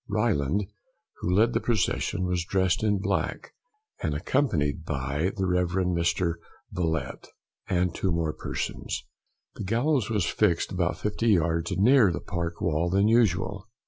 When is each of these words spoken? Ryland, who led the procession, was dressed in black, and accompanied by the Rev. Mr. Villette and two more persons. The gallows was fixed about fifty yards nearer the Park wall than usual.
Ryland, 0.07 0.63
who 1.19 1.29
led 1.29 1.53
the 1.53 1.59
procession, 1.61 2.25
was 2.25 2.43
dressed 2.43 2.81
in 2.81 2.97
black, 2.97 3.53
and 4.01 4.15
accompanied 4.15 4.83
by 4.83 5.31
the 5.37 5.45
Rev. 5.45 5.67
Mr. 5.89 6.37
Villette 6.71 7.27
and 7.69 7.93
two 7.93 8.11
more 8.11 8.33
persons. 8.33 9.03
The 9.57 9.63
gallows 9.63 10.09
was 10.09 10.25
fixed 10.25 10.71
about 10.71 10.97
fifty 10.97 11.27
yards 11.27 11.73
nearer 11.77 12.11
the 12.11 12.19
Park 12.19 12.61
wall 12.61 12.89
than 12.89 13.07
usual. 13.07 13.67